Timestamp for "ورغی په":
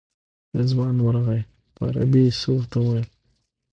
1.01-1.81